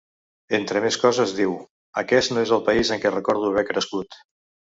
Entre 0.59 0.79
més 0.85 0.95
coses, 1.01 1.33
diu: 1.39 1.51
Aquest 2.03 2.33
no 2.35 2.45
és 2.45 2.55
el 2.57 2.65
país 2.71 2.93
en 2.97 3.05
què 3.05 3.13
recordo 3.17 3.51
haver 3.53 3.67
crescut. 3.71 4.19